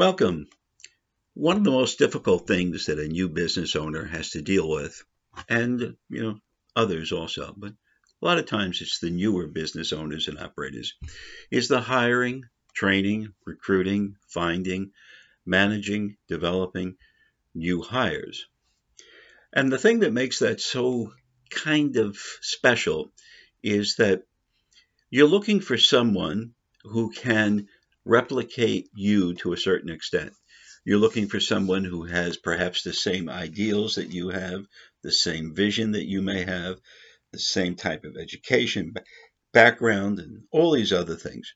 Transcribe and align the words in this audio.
Welcome. 0.00 0.46
One 1.34 1.58
of 1.58 1.64
the 1.64 1.70
most 1.70 1.98
difficult 1.98 2.46
things 2.46 2.86
that 2.86 2.98
a 2.98 3.06
new 3.06 3.28
business 3.28 3.76
owner 3.76 4.06
has 4.06 4.30
to 4.30 4.40
deal 4.40 4.66
with, 4.66 5.04
and 5.46 5.94
you 6.08 6.22
know 6.22 6.38
others 6.74 7.12
also, 7.12 7.52
but 7.54 7.72
a 7.72 8.24
lot 8.24 8.38
of 8.38 8.46
times 8.46 8.80
it's 8.80 8.98
the 8.98 9.10
newer 9.10 9.46
business 9.46 9.92
owners 9.92 10.26
and 10.26 10.38
operators, 10.38 10.94
is 11.50 11.68
the 11.68 11.82
hiring, 11.82 12.44
training, 12.72 13.34
recruiting, 13.44 14.16
finding, 14.26 14.92
managing, 15.44 16.16
developing 16.28 16.96
new 17.54 17.82
hires. 17.82 18.46
And 19.52 19.70
the 19.70 19.76
thing 19.76 19.98
that 19.98 20.14
makes 20.14 20.38
that 20.38 20.62
so 20.62 21.12
kind 21.50 21.98
of 21.98 22.16
special 22.40 23.12
is 23.62 23.96
that 23.96 24.22
you're 25.10 25.28
looking 25.28 25.60
for 25.60 25.76
someone 25.76 26.54
who 26.84 27.10
can 27.10 27.68
replicate 28.10 28.90
you 28.92 29.34
to 29.34 29.52
a 29.52 29.56
certain 29.56 29.88
extent. 29.88 30.32
You're 30.84 30.98
looking 30.98 31.28
for 31.28 31.38
someone 31.38 31.84
who 31.84 32.02
has 32.06 32.36
perhaps 32.36 32.82
the 32.82 32.92
same 32.92 33.28
ideals 33.28 33.94
that 33.94 34.12
you 34.12 34.30
have, 34.30 34.66
the 35.04 35.12
same 35.12 35.54
vision 35.54 35.92
that 35.92 36.08
you 36.08 36.20
may 36.20 36.42
have, 36.42 36.80
the 37.32 37.38
same 37.38 37.76
type 37.76 38.04
of 38.04 38.16
education, 38.16 38.94
background, 39.52 40.18
and 40.18 40.42
all 40.50 40.72
these 40.72 40.92
other 40.92 41.14
things. 41.14 41.54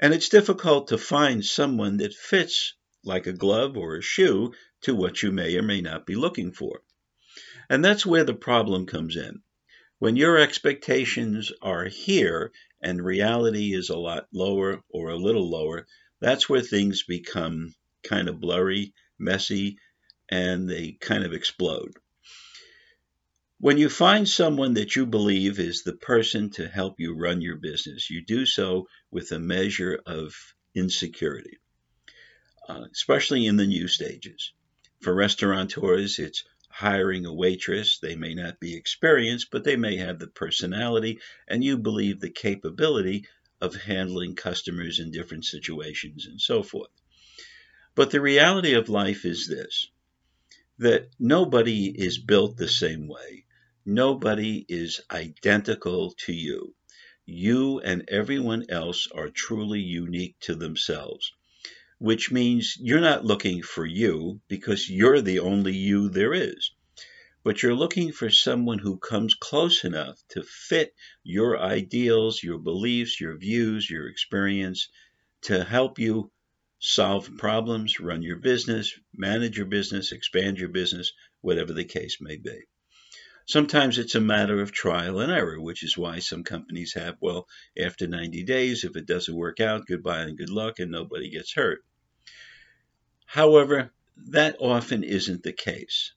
And 0.00 0.14
it's 0.14 0.30
difficult 0.30 0.88
to 0.88 0.96
find 0.96 1.44
someone 1.44 1.98
that 1.98 2.14
fits 2.14 2.74
like 3.04 3.26
a 3.26 3.34
glove 3.34 3.76
or 3.76 3.96
a 3.96 4.02
shoe 4.02 4.54
to 4.82 4.94
what 4.94 5.22
you 5.22 5.30
may 5.30 5.54
or 5.56 5.62
may 5.62 5.82
not 5.82 6.06
be 6.06 6.14
looking 6.14 6.52
for. 6.52 6.80
And 7.68 7.84
that's 7.84 8.06
where 8.06 8.24
the 8.24 8.34
problem 8.34 8.86
comes 8.86 9.16
in. 9.16 9.42
When 9.98 10.16
your 10.16 10.38
expectations 10.38 11.52
are 11.60 11.84
here 11.84 12.50
and 12.82 13.04
reality 13.04 13.72
is 13.74 13.90
a 13.90 13.96
lot 13.96 14.26
lower 14.32 14.82
or 14.90 15.10
a 15.10 15.16
little 15.16 15.48
lower, 15.48 15.86
that's 16.20 16.48
where 16.48 16.60
things 16.60 17.04
become 17.04 17.74
kind 18.02 18.28
of 18.28 18.40
blurry, 18.40 18.92
messy, 19.18 19.78
and 20.28 20.68
they 20.68 20.92
kind 20.92 21.24
of 21.24 21.32
explode. 21.32 21.92
When 23.58 23.78
you 23.78 23.88
find 23.88 24.28
someone 24.28 24.74
that 24.74 24.96
you 24.96 25.06
believe 25.06 25.60
is 25.60 25.82
the 25.82 25.92
person 25.92 26.50
to 26.50 26.66
help 26.66 26.98
you 26.98 27.16
run 27.16 27.40
your 27.40 27.56
business, 27.56 28.10
you 28.10 28.24
do 28.24 28.44
so 28.44 28.88
with 29.12 29.30
a 29.30 29.38
measure 29.38 30.00
of 30.04 30.34
insecurity, 30.74 31.58
uh, 32.68 32.86
especially 32.92 33.46
in 33.46 33.56
the 33.56 33.66
new 33.66 33.86
stages. 33.86 34.52
For 35.00 35.14
restaurateurs, 35.14 36.18
it's 36.18 36.44
hiring 36.72 37.26
a 37.26 37.32
waitress. 37.32 37.98
They 37.98 38.16
may 38.16 38.34
not 38.34 38.58
be 38.58 38.74
experienced, 38.74 39.50
but 39.50 39.62
they 39.62 39.76
may 39.76 39.96
have 39.96 40.18
the 40.18 40.26
personality, 40.26 41.20
and 41.46 41.62
you 41.62 41.76
believe 41.78 42.20
the 42.20 42.30
capability 42.30 43.26
of 43.60 43.74
handling 43.74 44.34
customers 44.34 44.98
in 44.98 45.10
different 45.10 45.44
situations 45.44 46.26
and 46.26 46.40
so 46.40 46.62
forth. 46.62 46.90
But 47.94 48.10
the 48.10 48.20
reality 48.20 48.72
of 48.72 48.88
life 48.88 49.24
is 49.24 49.46
this 49.46 49.86
that 50.78 51.10
nobody 51.18 51.88
is 51.88 52.18
built 52.18 52.56
the 52.56 52.68
same 52.68 53.06
way. 53.06 53.44
Nobody 53.84 54.64
is 54.68 55.00
identical 55.10 56.14
to 56.24 56.32
you. 56.32 56.74
You 57.26 57.80
and 57.80 58.08
everyone 58.08 58.64
else 58.70 59.06
are 59.14 59.28
truly 59.28 59.80
unique 59.80 60.40
to 60.40 60.54
themselves 60.54 61.32
which 62.02 62.32
means 62.32 62.76
you're 62.80 63.00
not 63.00 63.24
looking 63.24 63.62
for 63.62 63.86
you 63.86 64.40
because 64.48 64.90
you're 64.90 65.20
the 65.20 65.38
only 65.38 65.72
you 65.72 66.08
there 66.08 66.34
is. 66.34 66.72
But 67.44 67.62
you're 67.62 67.76
looking 67.76 68.10
for 68.10 68.28
someone 68.28 68.80
who 68.80 68.98
comes 68.98 69.34
close 69.34 69.84
enough 69.84 70.18
to 70.30 70.42
fit 70.42 70.96
your 71.22 71.60
ideals, 71.60 72.42
your 72.42 72.58
beliefs, 72.58 73.20
your 73.20 73.38
views, 73.38 73.88
your 73.88 74.08
experience 74.08 74.88
to 75.42 75.62
help 75.62 76.00
you 76.00 76.32
solve 76.80 77.30
problems, 77.38 78.00
run 78.00 78.20
your 78.22 78.38
business, 78.38 78.92
manage 79.14 79.56
your 79.56 79.66
business, 79.66 80.10
expand 80.10 80.58
your 80.58 80.70
business, 80.70 81.12
whatever 81.40 81.72
the 81.72 81.84
case 81.84 82.16
may 82.20 82.34
be. 82.34 82.62
Sometimes 83.46 83.98
it's 83.98 84.16
a 84.16 84.20
matter 84.20 84.60
of 84.60 84.72
trial 84.72 85.20
and 85.20 85.30
error, 85.30 85.60
which 85.60 85.84
is 85.84 85.96
why 85.96 86.18
some 86.18 86.42
companies 86.42 86.94
have, 86.94 87.16
well, 87.20 87.46
after 87.78 88.08
90 88.08 88.42
days, 88.42 88.82
if 88.82 88.96
it 88.96 89.06
doesn't 89.06 89.36
work 89.36 89.60
out, 89.60 89.86
goodbye 89.86 90.22
and 90.22 90.36
good 90.36 90.50
luck, 90.50 90.80
and 90.80 90.90
nobody 90.90 91.30
gets 91.30 91.54
hurt. 91.54 91.84
However, 93.32 93.94
that 94.28 94.56
often 94.60 95.02
isn't 95.02 95.42
the 95.42 95.54
case. 95.54 96.12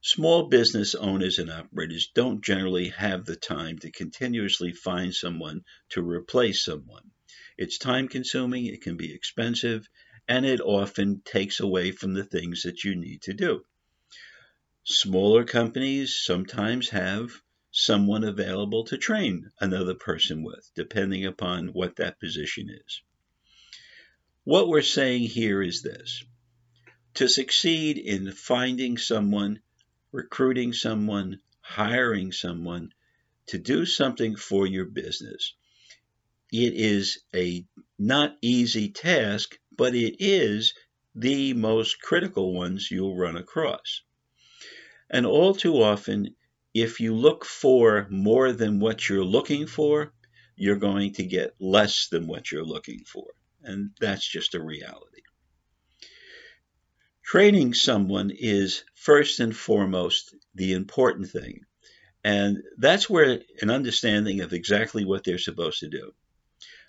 Small 0.00 0.48
business 0.48 0.96
owners 0.96 1.38
and 1.38 1.48
operators 1.48 2.08
don't 2.12 2.44
generally 2.44 2.88
have 2.88 3.24
the 3.24 3.36
time 3.36 3.78
to 3.78 3.92
continuously 3.92 4.72
find 4.72 5.14
someone 5.14 5.64
to 5.90 6.02
replace 6.02 6.64
someone. 6.64 7.12
It's 7.56 7.78
time 7.78 8.08
consuming, 8.08 8.66
it 8.66 8.82
can 8.82 8.96
be 8.96 9.14
expensive, 9.14 9.88
and 10.26 10.44
it 10.44 10.60
often 10.60 11.22
takes 11.24 11.60
away 11.60 11.92
from 11.92 12.14
the 12.14 12.24
things 12.24 12.64
that 12.64 12.82
you 12.82 12.96
need 12.96 13.22
to 13.22 13.32
do. 13.32 13.64
Smaller 14.82 15.44
companies 15.44 16.16
sometimes 16.16 16.88
have 16.88 17.30
someone 17.70 18.24
available 18.24 18.82
to 18.86 18.98
train 18.98 19.52
another 19.60 19.94
person 19.94 20.42
with, 20.42 20.68
depending 20.74 21.24
upon 21.24 21.68
what 21.68 21.94
that 21.94 22.18
position 22.18 22.70
is. 22.70 23.02
What 24.46 24.68
we're 24.68 24.82
saying 24.82 25.22
here 25.22 25.62
is 25.62 25.80
this 25.80 26.22
to 27.14 27.28
succeed 27.28 27.96
in 27.96 28.30
finding 28.30 28.98
someone, 28.98 29.60
recruiting 30.12 30.74
someone, 30.74 31.40
hiring 31.62 32.30
someone 32.30 32.92
to 33.46 33.58
do 33.58 33.86
something 33.86 34.36
for 34.36 34.66
your 34.66 34.84
business. 34.84 35.54
It 36.52 36.74
is 36.74 37.20
a 37.34 37.64
not 37.98 38.36
easy 38.42 38.90
task, 38.90 39.58
but 39.74 39.94
it 39.94 40.16
is 40.22 40.74
the 41.14 41.54
most 41.54 42.02
critical 42.02 42.52
ones 42.52 42.90
you'll 42.90 43.16
run 43.16 43.38
across. 43.38 44.02
And 45.08 45.24
all 45.24 45.54
too 45.54 45.82
often, 45.82 46.36
if 46.74 47.00
you 47.00 47.14
look 47.14 47.46
for 47.46 48.06
more 48.10 48.52
than 48.52 48.78
what 48.78 49.08
you're 49.08 49.24
looking 49.24 49.66
for, 49.66 50.12
you're 50.54 50.76
going 50.76 51.14
to 51.14 51.24
get 51.24 51.54
less 51.58 52.08
than 52.08 52.26
what 52.26 52.52
you're 52.52 52.62
looking 52.62 53.04
for. 53.06 53.28
And 53.64 53.90
that's 54.00 54.26
just 54.26 54.54
a 54.54 54.62
reality. 54.62 55.22
Training 57.24 57.74
someone 57.74 58.30
is 58.30 58.84
first 58.94 59.40
and 59.40 59.56
foremost 59.56 60.34
the 60.54 60.74
important 60.74 61.30
thing. 61.30 61.60
And 62.22 62.62
that's 62.78 63.08
where 63.10 63.40
an 63.60 63.70
understanding 63.70 64.40
of 64.40 64.52
exactly 64.52 65.04
what 65.04 65.24
they're 65.24 65.38
supposed 65.38 65.80
to 65.80 65.88
do. 65.88 66.12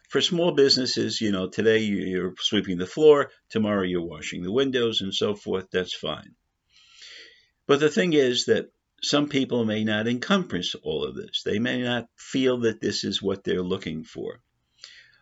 For 0.10 0.22
small 0.22 0.52
businesses, 0.52 1.20
you 1.20 1.32
know, 1.32 1.50
today 1.50 1.80
you're 1.80 2.36
sweeping 2.40 2.78
the 2.78 2.86
floor, 2.86 3.32
tomorrow 3.50 3.84
you're 3.84 4.02
washing 4.02 4.44
the 4.44 4.52
windows, 4.52 5.02
and 5.02 5.14
so 5.14 5.36
forth. 5.36 5.68
That's 5.72 5.94
fine. 5.94 6.36
But 7.68 7.80
the 7.80 7.90
thing 7.90 8.14
is 8.14 8.46
that 8.46 8.72
some 9.02 9.28
people 9.28 9.66
may 9.66 9.84
not 9.84 10.08
encompass 10.08 10.76
all 10.76 11.04
of 11.04 11.16
this. 11.16 11.44
They 11.44 11.60
may 11.60 11.82
not 11.82 12.08
feel 12.16 12.60
that 12.60 12.82
this 12.82 13.04
is 13.04 13.22
what 13.22 13.44
they're 13.44 13.64
looking 13.64 14.04
for. 14.04 14.42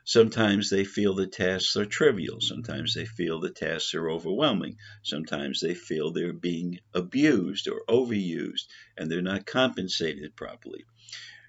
Sometimes 0.05 0.69
they 0.69 0.83
feel 0.83 1.13
the 1.13 1.27
tasks 1.27 1.77
are 1.77 1.85
trivial. 1.85 2.41
Sometimes 2.41 2.93
they 2.93 3.05
feel 3.05 3.39
the 3.39 3.49
tasks 3.49 3.93
are 3.93 4.09
overwhelming. 4.09 4.77
Sometimes 5.01 5.59
they 5.59 5.73
feel 5.73 6.11
they're 6.11 6.33
being 6.33 6.79
abused 6.93 7.67
or 7.67 7.83
overused 7.87 8.67
and 8.97 9.09
they're 9.09 9.21
not 9.21 9.45
compensated 9.45 10.35
properly. 10.35 10.83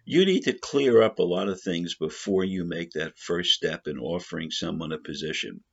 You 0.04 0.24
need 0.24 0.44
to 0.44 0.52
clear 0.52 1.02
up 1.02 1.18
a 1.18 1.22
lot 1.22 1.48
of 1.48 1.60
things 1.60 1.94
before 1.94 2.44
you 2.44 2.64
make 2.64 2.92
that 2.92 3.18
first 3.18 3.52
step 3.52 3.86
in 3.86 3.98
offering 3.98 4.50
someone 4.50 4.92
a 4.92 4.98
position 4.98 5.64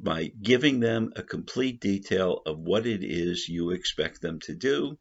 by 0.00 0.32
giving 0.42 0.80
them 0.80 1.12
a 1.14 1.22
complete 1.22 1.80
detail 1.80 2.42
of 2.46 2.58
what 2.58 2.86
it 2.86 3.04
is 3.04 3.48
you 3.48 3.70
expect 3.70 4.22
them 4.22 4.40
to 4.40 4.54
do 4.54 4.98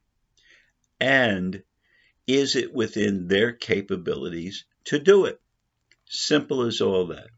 and 0.99 1.63
is 2.27 2.55
it 2.55 2.73
within 2.73 3.27
their 3.27 3.53
capabilities 3.53 4.65
to 4.83 4.99
do 4.99 5.25
it. 5.25 5.39
Simple 6.11 6.63
as 6.63 6.81
all 6.81 7.05
that. 7.07 7.29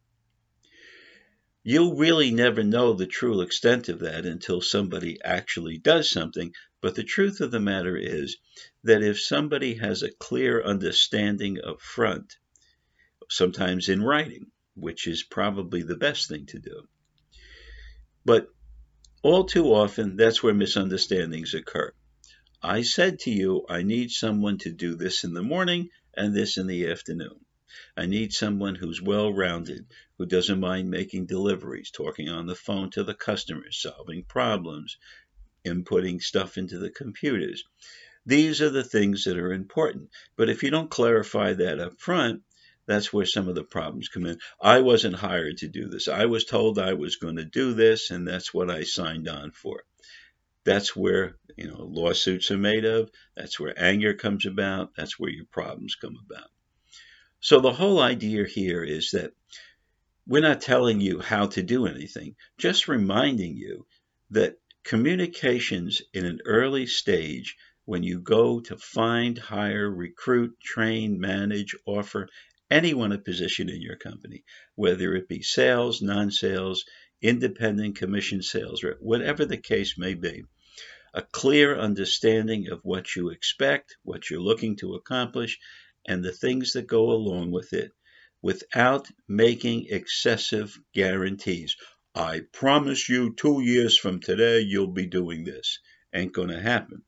You'll 1.64 1.98
really 1.98 2.32
never 2.32 2.64
know 2.64 2.94
the 2.94 3.06
true 3.06 3.42
extent 3.42 3.90
of 3.90 4.00
that 4.00 4.26
until 4.26 4.62
somebody 4.62 5.22
actually 5.22 5.78
does 5.78 6.10
something. 6.10 6.54
But 6.80 6.96
the 6.96 7.04
truth 7.04 7.42
of 7.42 7.52
the 7.52 7.60
matter 7.60 7.96
is 7.98 8.38
that 8.84 9.04
if 9.04 9.22
somebody 9.22 9.76
has 9.76 10.02
a 10.02 10.12
clear 10.12 10.64
understanding 10.64 11.60
up 11.62 11.82
front, 11.82 12.38
sometimes 13.30 13.90
in 13.90 14.02
writing, 14.02 14.52
which 14.76 15.06
is 15.06 15.22
probably 15.22 15.84
the 15.84 15.98
best 15.98 16.30
thing 16.30 16.46
to 16.48 16.60
do. 16.60 16.88
But 18.26 18.48
all 19.22 19.44
too 19.44 19.66
often, 19.66 20.16
that's 20.16 20.42
where 20.42 20.54
misunderstandings 20.54 21.54
occur. 21.54 21.94
I 22.64 22.84
said 22.84 23.20
to 23.20 23.32
you, 23.32 23.66
I 23.68 23.84
need 23.84 24.12
someone 24.12 24.58
to 24.60 24.72
do 24.72 24.96
this 24.96 25.24
in 25.26 25.34
the 25.34 25.44
morning 25.44 25.90
and 26.16 26.34
this 26.34 26.58
in 26.58 26.68
the 26.68 26.90
afternoon. 26.90 27.46
I 27.96 28.06
need 28.06 28.34
someone 28.34 28.76
who's 28.76 29.02
well 29.02 29.34
rounded, 29.34 29.86
who 30.18 30.26
doesn't 30.26 30.60
mind 30.60 30.90
making 30.90 31.26
deliveries, 31.26 31.92
talking 31.92 32.30
on 32.30 32.46
the 32.48 32.56
phone 32.56 32.90
to 32.92 33.04
the 33.04 33.14
customers, 33.14 33.82
solving 33.82 34.24
problems, 34.24 34.98
inputting 35.66 36.22
stuff 36.22 36.58
into 36.58 36.80
the 36.80 36.90
computers. 36.90 37.64
These 38.26 38.62
are 38.62 38.70
the 38.70 38.84
things 38.84 39.24
that 39.24 39.38
are 39.38 39.52
important. 39.52 40.10
But 40.36 40.50
if 40.50 40.64
you 40.64 40.70
don't 40.70 40.92
clarify 40.92 41.54
that 41.54 41.80
up 41.80 42.00
front, 42.00 42.44
that's 42.86 43.14
where 43.14 43.26
some 43.26 43.48
of 43.48 43.56
the 43.56 43.64
problems 43.64 44.10
come 44.10 44.26
in. 44.26 44.40
I 44.62 44.82
wasn't 44.82 45.16
hired 45.16 45.58
to 45.60 45.68
do 45.68 45.88
this. 45.88 46.08
I 46.08 46.26
was 46.26 46.46
told 46.46 46.78
I 46.78 46.94
was 46.94 47.16
going 47.16 47.38
to 47.38 47.46
do 47.46 47.74
this, 47.74 48.12
and 48.12 48.28
that's 48.28 48.54
what 48.54 48.70
I 48.70 48.84
signed 48.84 49.28
on 49.28 49.52
for. 49.52 49.84
That's 50.64 50.96
where 50.96 51.38
you 51.58 51.68
know 51.68 51.84
lawsuits 51.84 52.52
are 52.52 52.58
made 52.58 52.86
of. 52.86 53.10
That's 53.36 53.60
where 53.60 53.74
anger 53.82 54.14
comes 54.14 54.46
about. 54.46 54.96
That's 54.96 55.20
where 55.20 55.32
your 55.32 55.46
problems 55.46 55.96
come 55.96 56.18
about. 56.26 56.50
So 57.44 57.60
the 57.60 57.74
whole 57.74 58.00
idea 58.00 58.46
here 58.46 58.84
is 58.84 59.12
that 59.12 59.34
we're 60.28 60.44
not 60.44 60.62
telling 60.62 61.02
you 61.02 61.20
how 61.20 61.48
to 61.48 61.64
do 61.64 61.88
anything, 61.88 62.36
just 62.60 62.88
reminding 62.88 63.58
you 63.58 63.88
that 64.30 64.60
communications 64.84 66.04
in 66.14 66.24
an 66.24 66.40
early 66.46 66.86
stage 66.86 67.58
when 67.86 68.04
you 68.04 68.20
go 68.20 68.60
to 68.60 68.78
find, 68.78 69.40
hire, 69.40 69.90
recruit, 69.90 70.60
train, 70.62 71.20
manage, 71.20 71.76
offer 71.88 72.30
anyone 72.70 73.12
a 73.12 73.18
position 73.18 73.70
in 73.70 73.82
your 73.82 73.96
company, 73.96 74.44
whether 74.76 75.16
it 75.16 75.28
be 75.28 75.42
sales, 75.42 76.00
non 76.00 76.30
sales, 76.30 76.86
independent 77.24 77.96
commission 77.96 78.44
sales 78.44 78.86
whatever 79.00 79.46
the 79.46 79.58
case 79.58 79.98
may 79.98 80.14
be. 80.14 80.44
A 81.16 81.24
clear 81.24 81.78
understanding 81.78 82.70
of 82.70 82.86
what 82.86 83.16
you 83.16 83.30
expect, 83.30 83.98
what 84.04 84.30
you're 84.30 84.40
looking 84.40 84.76
to 84.78 84.94
accomplish, 84.94 85.60
and 86.06 86.24
the 86.24 86.32
things 86.32 86.74
that 86.74 86.88
go 86.88 87.12
along 87.12 87.52
with 87.52 87.74
it 87.74 87.92
without 88.42 89.08
making 89.28 89.88
excessive 89.90 90.80
guarantees. 90.94 91.76
I 92.16 92.42
promise 92.52 93.08
you 93.08 93.34
two 93.34 93.62
years 93.62 93.98
from 93.98 94.20
today 94.20 94.62
you'll 94.62 94.88
be 94.88 95.06
doing 95.06 95.44
this. 95.44 95.80
Ain't 96.14 96.34
going 96.34 96.50
to 96.50 96.60
happen. 96.60 97.04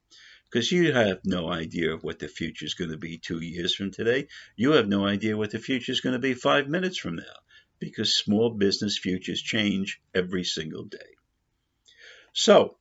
Because 0.49 0.71
you 0.71 0.93
have 0.93 1.19
no 1.25 1.51
idea 1.51 1.97
what 1.97 2.19
the 2.19 2.27
future 2.27 2.65
is 2.65 2.75
going 2.75 2.91
to 2.91 2.97
be 2.97 3.17
two 3.17 3.41
years 3.43 3.73
from 3.73 3.91
today. 3.91 4.27
You 4.55 4.73
have 4.73 4.87
no 4.87 5.05
idea 5.05 5.35
what 5.35 5.49
the 5.49 5.59
future 5.59 5.91
is 5.91 6.01
going 6.01 6.13
to 6.13 6.19
be 6.19 6.35
five 6.35 6.69
minutes 6.69 6.97
from 6.97 7.15
now. 7.15 7.39
Because 7.79 8.15
small 8.15 8.51
business 8.51 8.97
futures 8.97 9.41
change 9.41 9.99
every 10.13 10.43
single 10.43 10.85
day. 10.85 11.15
So, 12.31 12.77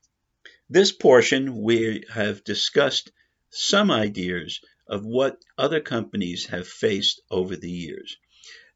this 0.69 0.93
portion 0.93 1.62
we 1.62 2.05
have 2.12 2.44
discussed 2.44 3.11
some 3.50 3.91
ideas 3.91 4.61
of 4.93 5.06
what 5.06 5.43
other 5.56 5.81
companies 5.81 6.44
have 6.49 6.69
faced 6.69 7.23
over 7.31 7.56
the 7.56 7.71
years. 7.71 8.19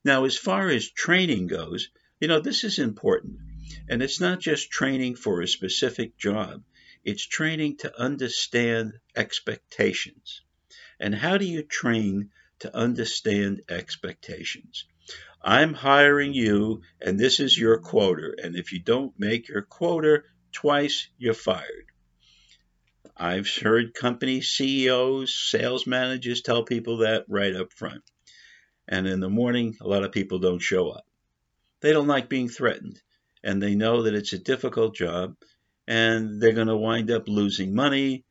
Now, 0.02 0.24
as 0.24 0.34
far 0.34 0.70
as 0.70 0.88
training 0.88 1.46
goes, 1.46 1.90
you 2.20 2.26
know, 2.26 2.40
this 2.40 2.64
is 2.64 2.78
important. 2.78 3.36
And 3.90 4.02
it's 4.02 4.18
not 4.18 4.40
just 4.40 4.70
training 4.70 5.16
for 5.16 5.42
a 5.42 5.46
specific 5.46 6.16
job, 6.16 6.62
it's 7.04 7.26
training 7.26 7.76
to 7.78 8.00
understand 8.00 8.94
expectations. 9.14 10.40
And 10.98 11.14
how 11.14 11.36
do 11.36 11.44
you 11.44 11.62
train 11.62 12.30
to 12.60 12.74
understand 12.74 13.60
expectations? 13.68 14.86
I'm 15.42 15.74
hiring 15.74 16.32
you, 16.32 16.80
and 16.98 17.20
this 17.20 17.40
is 17.40 17.58
your 17.58 17.78
quota. 17.78 18.34
And 18.42 18.56
if 18.56 18.72
you 18.72 18.80
don't 18.80 19.12
make 19.18 19.48
your 19.48 19.62
quota 19.62 20.22
twice, 20.50 21.08
you're 21.18 21.34
fired. 21.34 21.92
I've 23.18 23.48
heard 23.48 23.94
company 23.94 24.42
CEOs, 24.42 25.34
sales 25.34 25.86
managers 25.86 26.42
tell 26.42 26.64
people 26.64 26.98
that 26.98 27.24
right 27.28 27.56
up 27.56 27.72
front. 27.72 28.02
And 28.86 29.06
in 29.06 29.20
the 29.20 29.30
morning, 29.30 29.78
a 29.80 29.88
lot 29.88 30.04
of 30.04 30.12
people 30.12 30.38
don't 30.38 30.58
show 30.58 30.90
up. 30.90 31.06
They 31.80 31.92
don't 31.92 32.08
like 32.08 32.28
being 32.28 32.50
threatened, 32.50 33.00
and 33.42 33.62
they 33.62 33.74
know 33.74 34.02
that 34.02 34.14
it's 34.14 34.34
a 34.34 34.38
difficult 34.38 34.94
job, 34.94 35.34
and 35.88 36.42
they're 36.42 36.52
going 36.52 36.66
to 36.66 36.76
wind 36.76 37.10
up 37.10 37.26
losing 37.26 37.74
money 37.74 38.24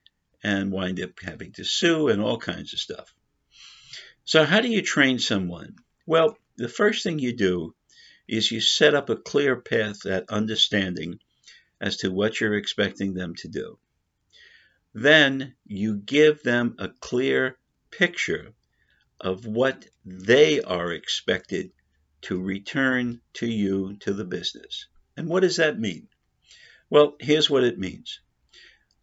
and 0.43 0.71
wind 0.71 1.01
up 1.01 1.19
having 1.19 1.51
to 1.53 1.63
sue 1.63 2.09
and 2.09 2.21
all 2.21 2.37
kinds 2.37 2.73
of 2.73 2.79
stuff. 2.79 3.11
So, 4.23 4.45
how 4.45 4.61
do 4.61 4.69
you 4.69 4.83
train 4.83 5.17
someone? 5.17 5.77
Well, 6.05 6.37
the 6.57 6.69
first 6.69 7.01
thing 7.03 7.17
you 7.17 7.35
do 7.35 7.73
is 8.27 8.51
you 8.51 8.61
set 8.61 8.93
up 8.93 9.09
a 9.09 9.15
clear 9.15 9.55
path 9.55 10.05
at 10.05 10.29
understanding 10.29 11.19
as 11.81 11.97
to 11.97 12.11
what 12.11 12.39
you're 12.39 12.55
expecting 12.55 13.15
them 13.15 13.33
to 13.37 13.47
do. 13.47 13.79
Then 14.97 15.57
you 15.65 15.97
give 15.97 16.41
them 16.43 16.77
a 16.79 16.87
clear 16.87 17.57
picture 17.91 18.53
of 19.19 19.45
what 19.45 19.85
they 20.05 20.61
are 20.61 20.93
expected 20.93 21.73
to 22.21 22.41
return 22.41 23.19
to 23.33 23.45
you, 23.45 23.97
to 23.97 24.13
the 24.13 24.23
business. 24.23 24.87
And 25.17 25.27
what 25.27 25.41
does 25.41 25.57
that 25.57 25.77
mean? 25.77 26.07
Well, 26.89 27.17
here's 27.19 27.49
what 27.49 27.65
it 27.65 27.77
means 27.77 28.21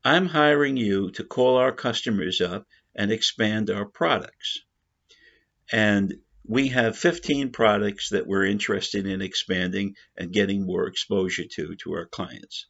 I'm 0.03 0.29
hiring 0.29 0.79
you 0.79 1.11
to 1.11 1.25
call 1.25 1.59
our 1.59 1.73
customers 1.73 2.41
up 2.41 2.67
and 2.95 3.13
expand 3.13 3.69
our 3.69 3.85
products. 3.85 4.61
And 5.71 6.15
we 6.43 6.69
have 6.69 6.97
15 6.97 7.53
products 7.53 8.09
that 8.09 8.27
we're 8.27 8.47
interested 8.47 9.07
in 9.07 9.21
expanding 9.21 9.97
and 10.17 10.33
getting 10.33 10.65
more 10.65 10.87
exposure 10.87 11.45
to 11.57 11.77
to 11.77 11.93
our 11.93 12.07
clients. 12.07 12.67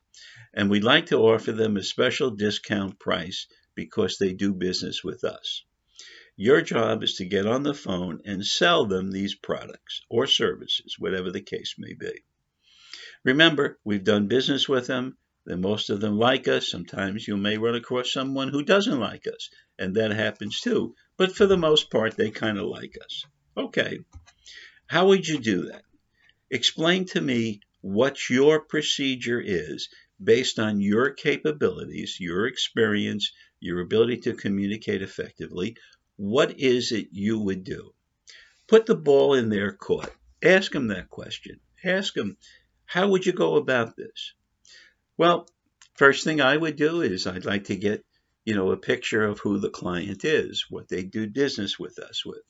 And 0.54 0.68
we'd 0.68 0.84
like 0.84 1.06
to 1.06 1.18
offer 1.18 1.52
them 1.52 1.76
a 1.76 1.82
special 1.82 2.30
discount 2.30 2.98
price 2.98 3.46
because 3.74 4.18
they 4.18 4.32
do 4.32 4.52
business 4.52 5.02
with 5.02 5.24
us. 5.24 5.64
Your 6.36 6.62
job 6.62 7.02
is 7.02 7.14
to 7.16 7.24
get 7.24 7.46
on 7.46 7.62
the 7.62 7.74
phone 7.74 8.20
and 8.24 8.44
sell 8.44 8.86
them 8.86 9.10
these 9.10 9.34
products 9.34 10.02
or 10.08 10.26
services, 10.26 10.96
whatever 10.98 11.30
the 11.30 11.42
case 11.42 11.74
may 11.78 11.92
be. 11.94 12.22
Remember, 13.24 13.78
we've 13.84 14.04
done 14.04 14.28
business 14.28 14.68
with 14.68 14.86
them, 14.86 15.16
and 15.46 15.60
most 15.60 15.90
of 15.90 16.00
them 16.00 16.18
like 16.18 16.48
us. 16.48 16.68
Sometimes 16.68 17.28
you 17.28 17.36
may 17.36 17.58
run 17.58 17.74
across 17.74 18.12
someone 18.12 18.48
who 18.48 18.64
doesn't 18.64 18.98
like 18.98 19.26
us, 19.26 19.50
and 19.78 19.94
that 19.96 20.10
happens 20.10 20.60
too. 20.60 20.94
But 21.16 21.36
for 21.36 21.46
the 21.46 21.56
most 21.56 21.90
part, 21.90 22.16
they 22.16 22.30
kind 22.30 22.58
of 22.58 22.66
like 22.66 22.96
us. 23.04 23.24
Okay, 23.56 23.98
how 24.86 25.08
would 25.08 25.26
you 25.26 25.38
do 25.38 25.66
that? 25.66 25.84
Explain 26.50 27.04
to 27.06 27.20
me 27.20 27.60
what 27.80 28.30
your 28.30 28.60
procedure 28.60 29.40
is 29.40 29.88
based 30.22 30.58
on 30.58 30.80
your 30.80 31.10
capabilities, 31.10 32.18
your 32.20 32.46
experience, 32.46 33.32
your 33.60 33.80
ability 33.80 34.18
to 34.18 34.34
communicate 34.34 35.02
effectively, 35.02 35.76
what 36.16 36.58
is 36.58 36.92
it 36.92 37.08
you 37.12 37.38
would 37.38 37.64
do? 37.64 37.92
Put 38.68 38.86
the 38.86 38.94
ball 38.94 39.34
in 39.34 39.48
their 39.48 39.72
court. 39.72 40.12
Ask 40.42 40.72
them 40.72 40.88
that 40.88 41.08
question. 41.08 41.60
Ask 41.84 42.14
them, 42.14 42.36
how 42.84 43.08
would 43.08 43.26
you 43.26 43.32
go 43.32 43.56
about 43.56 43.96
this? 43.96 44.34
Well, 45.16 45.48
first 45.94 46.24
thing 46.24 46.40
I 46.40 46.56
would 46.56 46.76
do 46.76 47.02
is 47.02 47.26
I'd 47.26 47.44
like 47.44 47.64
to 47.64 47.76
get, 47.76 48.04
you 48.44 48.54
know, 48.54 48.70
a 48.70 48.76
picture 48.76 49.24
of 49.24 49.38
who 49.40 49.58
the 49.58 49.70
client 49.70 50.24
is, 50.24 50.66
what 50.68 50.88
they 50.88 51.02
do 51.02 51.28
business 51.28 51.78
with 51.78 51.98
us 51.98 52.24
with. 52.24 52.42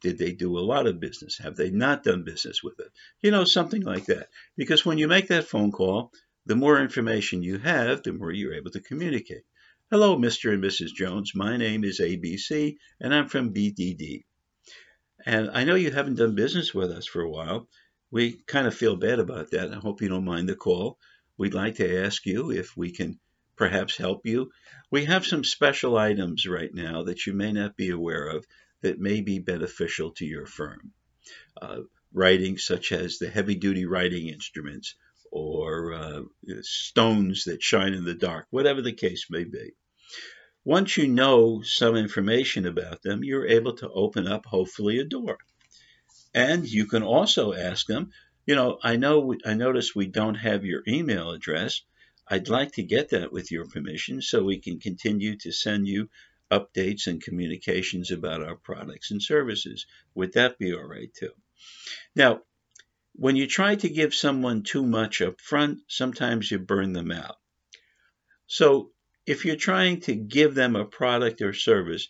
Did 0.00 0.18
they 0.18 0.32
do 0.32 0.58
a 0.58 0.60
lot 0.60 0.86
of 0.86 1.00
business? 1.00 1.38
Have 1.38 1.56
they 1.56 1.70
not 1.70 2.02
done 2.02 2.24
business 2.24 2.62
with 2.62 2.80
it? 2.80 2.90
You 3.20 3.30
know, 3.30 3.44
something 3.44 3.82
like 3.82 4.06
that. 4.06 4.28
Because 4.56 4.84
when 4.84 4.98
you 4.98 5.06
make 5.06 5.28
that 5.28 5.46
phone 5.46 5.70
call, 5.70 6.12
the 6.44 6.56
more 6.56 6.80
information 6.80 7.42
you 7.42 7.58
have, 7.58 8.02
the 8.02 8.12
more 8.12 8.32
you're 8.32 8.54
able 8.54 8.70
to 8.72 8.80
communicate. 8.80 9.44
Hello, 9.90 10.16
Mr. 10.16 10.52
and 10.52 10.62
Mrs. 10.62 10.92
Jones. 10.92 11.34
My 11.34 11.56
name 11.56 11.84
is 11.84 12.00
ABC, 12.00 12.76
and 13.00 13.14
I'm 13.14 13.28
from 13.28 13.54
BDD. 13.54 14.24
And 15.24 15.50
I 15.50 15.62
know 15.62 15.76
you 15.76 15.92
haven't 15.92 16.16
done 16.16 16.34
business 16.34 16.74
with 16.74 16.90
us 16.90 17.06
for 17.06 17.22
a 17.22 17.30
while. 17.30 17.68
We 18.10 18.42
kind 18.46 18.66
of 18.66 18.74
feel 18.74 18.96
bad 18.96 19.20
about 19.20 19.52
that. 19.52 19.72
I 19.72 19.76
hope 19.76 20.02
you 20.02 20.08
don't 20.08 20.24
mind 20.24 20.48
the 20.48 20.56
call. 20.56 20.98
We'd 21.38 21.54
like 21.54 21.76
to 21.76 22.04
ask 22.04 22.26
you 22.26 22.50
if 22.50 22.76
we 22.76 22.90
can 22.90 23.20
perhaps 23.54 23.96
help 23.96 24.26
you. 24.26 24.50
We 24.90 25.04
have 25.04 25.24
some 25.24 25.44
special 25.44 25.96
items 25.96 26.46
right 26.46 26.74
now 26.74 27.04
that 27.04 27.24
you 27.26 27.34
may 27.34 27.52
not 27.52 27.76
be 27.76 27.90
aware 27.90 28.26
of 28.26 28.44
that 28.80 28.98
may 28.98 29.20
be 29.20 29.38
beneficial 29.38 30.10
to 30.12 30.26
your 30.26 30.46
firm. 30.46 30.92
Uh, 31.60 31.82
writing 32.12 32.58
such 32.58 32.90
as 32.90 33.18
the 33.18 33.30
heavy 33.30 33.54
duty 33.54 33.86
writing 33.86 34.26
instruments 34.26 34.96
or 35.32 35.94
uh, 35.94 36.20
stones 36.60 37.44
that 37.44 37.62
shine 37.62 37.94
in 37.94 38.04
the 38.04 38.14
dark, 38.14 38.46
whatever 38.50 38.82
the 38.82 38.92
case 38.92 39.26
may 39.30 39.44
be. 39.44 39.72
Once 40.62 40.96
you 40.96 41.08
know 41.08 41.62
some 41.62 41.96
information 41.96 42.66
about 42.66 43.02
them, 43.02 43.24
you're 43.24 43.48
able 43.48 43.74
to 43.74 43.90
open 43.90 44.28
up, 44.28 44.44
hopefully, 44.46 44.98
a 44.98 45.04
door. 45.04 45.38
And 46.34 46.68
you 46.68 46.86
can 46.86 47.02
also 47.02 47.54
ask 47.54 47.86
them, 47.86 48.12
you 48.46 48.54
know, 48.54 48.78
I 48.82 48.96
know 48.96 49.34
I 49.44 49.54
notice 49.54 49.94
we 49.94 50.06
don't 50.06 50.34
have 50.34 50.64
your 50.64 50.82
email 50.86 51.30
address. 51.30 51.80
I'd 52.28 52.48
like 52.48 52.72
to 52.72 52.82
get 52.82 53.10
that 53.10 53.32
with 53.32 53.50
your 53.50 53.66
permission 53.66 54.20
so 54.20 54.44
we 54.44 54.58
can 54.58 54.78
continue 54.78 55.36
to 55.38 55.50
send 55.50 55.88
you 55.88 56.10
updates 56.50 57.06
and 57.06 57.22
communications 57.22 58.10
about 58.10 58.42
our 58.42 58.56
products 58.56 59.10
and 59.10 59.22
services. 59.22 59.86
Would 60.14 60.34
that 60.34 60.58
be 60.58 60.74
all 60.74 60.84
right 60.84 61.12
too? 61.12 61.32
Now, 62.14 62.42
when 63.14 63.36
you 63.36 63.46
try 63.46 63.74
to 63.74 63.88
give 63.88 64.14
someone 64.14 64.62
too 64.62 64.84
much 64.84 65.20
up 65.20 65.40
front, 65.40 65.80
sometimes 65.88 66.50
you 66.50 66.58
burn 66.58 66.92
them 66.92 67.10
out. 67.10 67.36
So 68.46 68.90
if 69.26 69.44
you're 69.44 69.56
trying 69.56 70.00
to 70.02 70.14
give 70.14 70.54
them 70.54 70.76
a 70.76 70.84
product 70.84 71.42
or 71.42 71.52
service, 71.52 72.08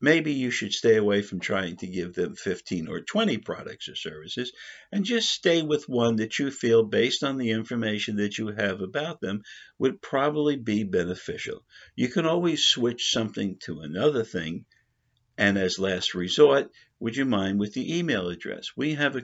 maybe 0.00 0.32
you 0.32 0.50
should 0.50 0.72
stay 0.72 0.96
away 0.96 1.22
from 1.22 1.40
trying 1.40 1.76
to 1.76 1.86
give 1.86 2.14
them 2.14 2.36
15 2.36 2.88
or 2.88 3.00
20 3.00 3.38
products 3.38 3.88
or 3.88 3.96
services 3.96 4.52
and 4.92 5.04
just 5.04 5.30
stay 5.30 5.62
with 5.62 5.88
one 5.88 6.16
that 6.16 6.38
you 6.38 6.50
feel, 6.50 6.84
based 6.84 7.24
on 7.24 7.36
the 7.36 7.50
information 7.50 8.16
that 8.16 8.38
you 8.38 8.48
have 8.48 8.80
about 8.80 9.20
them, 9.20 9.42
would 9.78 10.00
probably 10.00 10.56
be 10.56 10.84
beneficial. 10.84 11.64
You 11.96 12.08
can 12.08 12.26
always 12.26 12.64
switch 12.64 13.10
something 13.10 13.58
to 13.64 13.80
another 13.80 14.24
thing, 14.24 14.66
and 15.36 15.58
as 15.58 15.78
last 15.78 16.14
resort, 16.14 16.70
would 17.00 17.16
you 17.16 17.24
mind 17.24 17.58
with 17.58 17.74
the 17.74 17.98
email 17.98 18.28
address? 18.28 18.70
We 18.76 18.94
have 18.94 19.16
a 19.16 19.22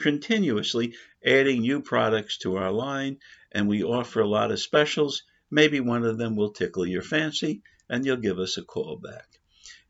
continuously 0.00 0.94
adding 1.24 1.60
new 1.60 1.80
products 1.80 2.38
to 2.38 2.56
our 2.56 2.72
line 2.72 3.18
and 3.52 3.68
we 3.68 3.84
offer 3.84 4.20
a 4.20 4.28
lot 4.28 4.50
of 4.50 4.58
specials. 4.58 5.22
Maybe 5.50 5.78
one 5.78 6.04
of 6.04 6.18
them 6.18 6.34
will 6.34 6.52
tickle 6.52 6.86
your 6.86 7.02
fancy 7.02 7.62
and 7.88 8.04
you'll 8.04 8.16
give 8.16 8.38
us 8.38 8.56
a 8.56 8.64
call 8.64 8.96
back. 8.96 9.28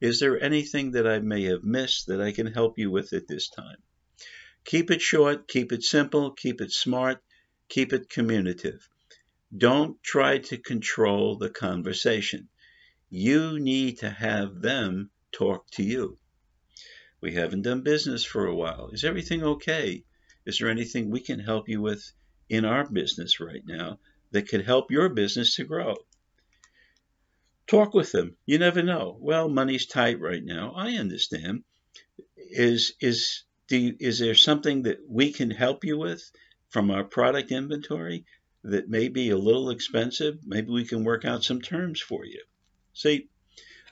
Is 0.00 0.20
there 0.20 0.42
anything 0.42 0.92
that 0.92 1.06
I 1.06 1.20
may 1.20 1.44
have 1.44 1.64
missed 1.64 2.06
that 2.08 2.20
I 2.20 2.32
can 2.32 2.46
help 2.46 2.78
you 2.78 2.90
with 2.90 3.12
at 3.12 3.28
this 3.28 3.48
time? 3.48 3.76
Keep 4.64 4.90
it 4.90 5.00
short, 5.00 5.48
keep 5.48 5.72
it 5.72 5.82
simple, 5.82 6.32
keep 6.32 6.60
it 6.60 6.72
smart, 6.72 7.22
keep 7.68 7.92
it 7.92 8.10
communicative. 8.10 8.88
Don't 9.56 10.02
try 10.02 10.38
to 10.38 10.58
control 10.58 11.36
the 11.36 11.50
conversation. 11.50 12.48
You 13.08 13.58
need 13.58 13.98
to 13.98 14.10
have 14.10 14.60
them 14.60 15.10
talk 15.32 15.68
to 15.72 15.82
you. 15.82 16.19
We 17.20 17.34
haven't 17.34 17.62
done 17.62 17.82
business 17.82 18.24
for 18.24 18.46
a 18.46 18.54
while. 18.54 18.88
Is 18.92 19.04
everything 19.04 19.42
okay? 19.42 20.04
Is 20.46 20.58
there 20.58 20.70
anything 20.70 21.10
we 21.10 21.20
can 21.20 21.38
help 21.38 21.68
you 21.68 21.82
with 21.82 22.12
in 22.48 22.64
our 22.64 22.88
business 22.88 23.40
right 23.40 23.62
now 23.66 24.00
that 24.30 24.48
could 24.48 24.64
help 24.64 24.90
your 24.90 25.10
business 25.10 25.54
to 25.56 25.64
grow? 25.64 25.96
Talk 27.66 27.92
with 27.92 28.10
them. 28.10 28.36
You 28.46 28.58
never 28.58 28.82
know. 28.82 29.18
Well, 29.20 29.48
money's 29.48 29.86
tight 29.86 30.18
right 30.18 30.42
now. 30.42 30.72
I 30.74 30.92
understand. 30.96 31.62
Is 32.36 32.94
is 33.00 33.44
do 33.68 33.94
is 34.00 34.18
there 34.18 34.34
something 34.34 34.82
that 34.82 34.98
we 35.06 35.30
can 35.30 35.50
help 35.50 35.84
you 35.84 35.98
with 35.98 36.22
from 36.70 36.90
our 36.90 37.04
product 37.04 37.52
inventory 37.52 38.24
that 38.64 38.88
may 38.88 39.08
be 39.08 39.30
a 39.30 39.36
little 39.36 39.70
expensive? 39.70 40.38
Maybe 40.46 40.70
we 40.70 40.86
can 40.86 41.04
work 41.04 41.24
out 41.24 41.44
some 41.44 41.60
terms 41.60 42.00
for 42.00 42.24
you. 42.24 42.42
See, 42.94 43.28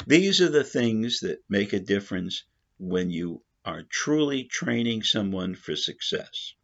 these 0.06 0.40
are 0.40 0.48
the 0.48 0.64
things 0.64 1.20
that 1.20 1.44
make 1.48 1.72
a 1.72 1.78
difference 1.78 2.44
when 2.78 3.10
you 3.10 3.42
are 3.64 3.82
truly 3.82 4.44
training 4.44 5.02
someone 5.02 5.54
for 5.54 5.76
success. 5.76 6.54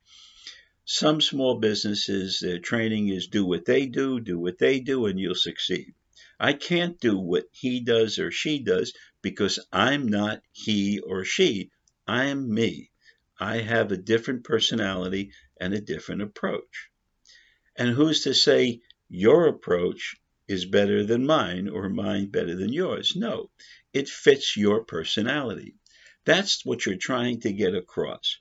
Some 0.84 1.20
small 1.20 1.58
businesses, 1.58 2.40
their 2.40 2.58
training 2.58 3.08
is 3.08 3.26
do 3.26 3.44
what 3.44 3.64
they 3.64 3.86
do, 3.86 4.20
do 4.20 4.38
what 4.38 4.58
they 4.58 4.80
do, 4.80 5.06
and 5.06 5.18
you'll 5.18 5.34
succeed. 5.34 5.94
I 6.38 6.52
can't 6.52 7.00
do 7.00 7.18
what 7.18 7.46
he 7.52 7.80
does 7.80 8.18
or 8.18 8.30
she 8.30 8.58
does 8.58 8.92
because 9.22 9.58
I'm 9.72 10.08
not 10.08 10.42
he 10.52 10.98
or 11.00 11.24
she. 11.24 11.70
I'm 12.06 12.52
me. 12.52 12.90
I 13.40 13.58
have 13.58 13.92
a 13.92 13.96
different 13.96 14.44
personality 14.44 15.32
and 15.58 15.74
a 15.74 15.80
different 15.80 16.22
approach. 16.22 16.90
And 17.76 17.90
who's 17.90 18.22
to 18.24 18.34
say 18.34 18.80
your 19.08 19.46
approach 19.46 20.16
is 20.46 20.64
better 20.64 21.04
than 21.04 21.26
mine 21.26 21.68
or 21.68 21.88
mine 21.88 22.26
better 22.26 22.54
than 22.54 22.72
yours? 22.72 23.16
No, 23.16 23.50
it 23.92 24.08
fits 24.08 24.56
your 24.56 24.84
personality. 24.84 25.74
That's 26.24 26.64
what 26.64 26.86
you're 26.86 26.96
trying 26.96 27.40
to 27.40 27.52
get 27.52 27.74
across. 27.74 28.38